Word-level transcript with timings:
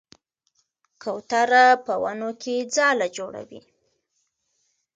کوتره 1.01 1.65
په 1.85 1.93
ونو 2.03 2.31
کې 2.41 2.55
ځاله 2.75 3.07
جوړوي. 3.17 3.61